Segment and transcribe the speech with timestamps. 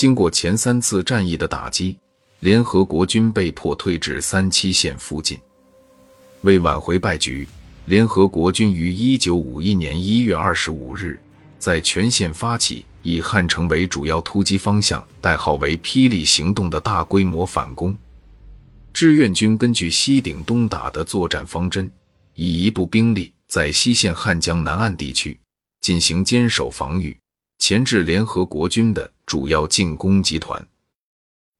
[0.00, 1.94] 经过前三次战役的打击，
[2.38, 5.38] 联合国军被迫退至三七线附近。
[6.40, 7.46] 为挽回败局，
[7.84, 11.20] 联合国军于一九五一年一月二十五日
[11.58, 17.94] 在全线发起以汉城为主要突击方向、代号为“霹雳行动”的大规模反攻。
[18.94, 21.92] 志愿军根据西顶东打的作战方针，
[22.34, 25.38] 以一部兵力在西线汉江南岸地区
[25.82, 27.14] 进行坚守防御，
[27.60, 30.60] 钳制联合国军的主要进攻集团；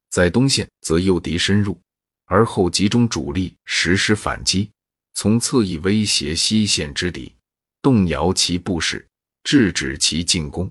[0.08, 1.78] 在东线则诱敌深入，
[2.24, 4.68] 而后集中主力实施反击，
[5.14, 7.32] 从侧翼威胁西线之敌，
[7.80, 9.06] 动摇其布势，
[9.44, 10.68] 制止其进攻。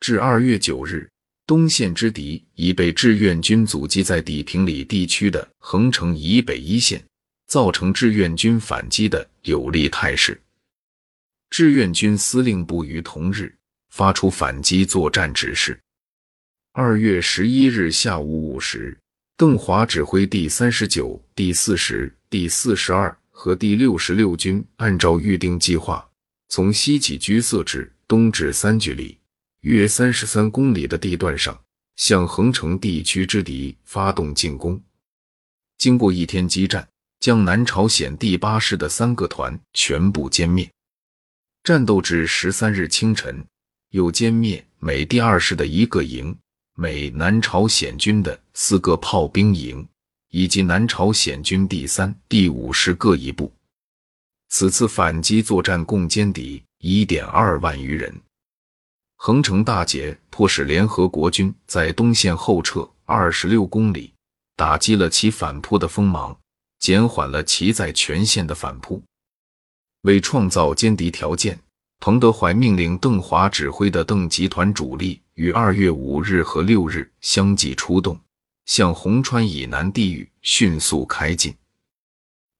[0.00, 1.06] 至二月九日。
[1.46, 7.02] 东线之敌已被志愿军阻击在地平里地区的横城以北一线，
[7.46, 10.38] 造成志愿军反击的有利态势。
[11.48, 13.56] 志愿军司令部于同日
[13.90, 15.78] 发出反击作战指示。
[16.72, 18.96] 二月十一日下午五时，
[19.36, 26.08] 邓华指挥第三十九、第四十、第四十二和第六十六军，按照预定计划，
[26.48, 29.18] 从西起居色至东至三距里。
[29.62, 31.60] 约三十三公里的地段上，
[31.96, 34.80] 向横城地区之敌发动进攻。
[35.76, 40.70] 经过一天激战，将南朝鲜第八师的三个团全部歼灭。
[41.64, 43.44] 战斗至十三日清晨，
[43.90, 46.36] 又歼灭美第二师的一个营、
[46.74, 49.86] 美南朝鲜军的四个炮兵营，
[50.30, 53.52] 以及南朝鲜军第三、第五师各一部。
[54.50, 58.14] 此次反击作战共歼敌一点二万余人。
[59.16, 64.12] 横城大捷，迫使联合国军在东线后撤二十六公里，
[64.54, 66.38] 打击了其反扑的锋芒，
[66.78, 69.02] 减缓了其在全线的反扑。
[70.02, 71.58] 为创造歼敌条件，
[72.00, 78.18] 彭德怀命令邓华指挥的邓集团主力于二月五日和六日相继出动，
[78.66, 81.54] 向红川以南地域迅速开进。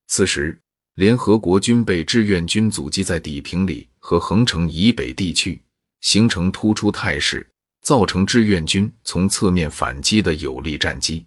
[0.06, 0.60] 此时，
[0.94, 5.62] 联合国军被志愿军阻击在地平里和横城以北地区。
[6.00, 7.44] 形成突出态势，
[7.82, 11.26] 造成志愿军从侧面反击的有利战机。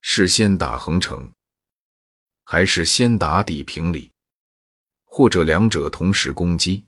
[0.00, 1.28] 是先打横城，
[2.44, 4.08] 还是先打底平里，
[5.04, 6.84] 或者两者同时攻击？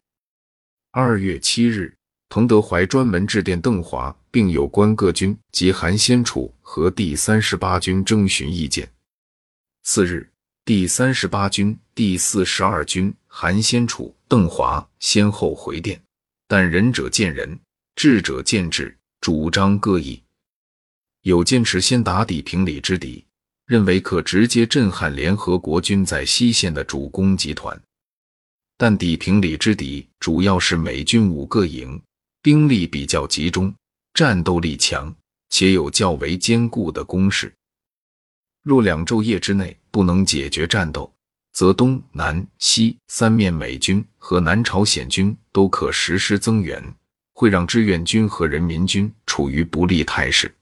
[0.96, 1.92] 二月七日，
[2.28, 8.88] 彭德怀专门致电邓华，并有关各军及韩先楚和第三十八军征询意见。
[9.82, 10.30] 次日，
[10.64, 16.00] 第三十八军、第四十二军韩先楚、邓华先后回电。
[16.46, 17.58] 但仁者见仁，
[17.96, 20.22] 智者见智，主张各异。
[21.22, 23.24] 有坚持先打底平里之敌，
[23.66, 27.76] 认为可直接震撼联合国军在西线的主攻集团；
[28.76, 32.00] 但底平里之敌主要是美军五个营，
[32.42, 33.74] 兵力比较集中，
[34.12, 35.14] 战斗力强，
[35.50, 37.54] 且有较为坚固的工事。
[38.62, 41.12] 若两昼夜之内不能解决战斗，
[41.52, 46.82] 则东南西三面美军和南朝鲜军都可实施增援，
[47.32, 50.52] 会让志愿军和人民军处于不利态势。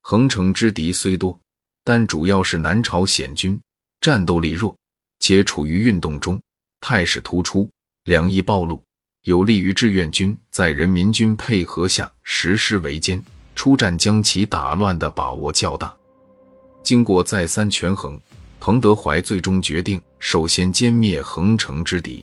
[0.00, 1.38] 横城之敌虽多，
[1.84, 3.60] 但主要是南朝鲜军，
[4.00, 4.74] 战斗力弱，
[5.18, 6.40] 且处于运动中，
[6.80, 7.68] 态势突出，
[8.04, 8.82] 两翼暴露，
[9.24, 13.20] 有利于志愿军在人民军配合下实施围歼、
[13.54, 15.94] 出战，将其打乱的把握较大。
[16.82, 18.20] 经过再三权衡。
[18.62, 22.22] 彭德怀最终决定，首先歼灭横城之敌，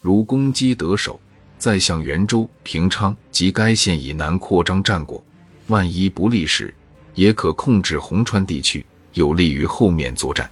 [0.00, 1.20] 如攻击得手，
[1.58, 5.24] 再向袁州、平昌及该县以南扩张战果。
[5.68, 6.74] 万一不利时，
[7.14, 10.50] 也可控制红川地区，有利于后面作战。